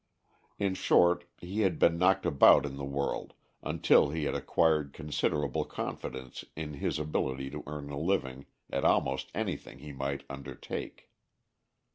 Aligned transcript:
In 0.57 0.73
short, 0.73 1.25
he 1.39 1.59
had 1.61 1.77
been 1.77 1.99
knocked 1.99 2.25
about 2.25 2.65
in 2.65 2.75
the 2.77 2.83
world 2.83 3.35
until 3.61 4.09
he 4.09 4.23
had 4.23 4.33
acquired 4.33 4.93
considerable 4.93 5.63
confidence 5.63 6.43
in 6.55 6.73
his 6.73 6.97
ability 6.97 7.51
to 7.51 7.63
earn 7.67 7.91
a 7.91 7.99
living 7.99 8.47
at 8.71 8.83
almost 8.83 9.29
anything 9.35 9.77
he 9.77 9.93
might 9.93 10.23
undertake. 10.27 11.11